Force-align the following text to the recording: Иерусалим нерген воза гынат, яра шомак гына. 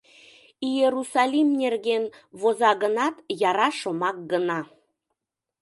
Иерусалим 0.71 1.49
нерген 1.61 2.03
воза 2.41 2.71
гынат, 2.83 3.15
яра 3.49 3.69
шомак 3.79 4.17
гына. 4.31 4.59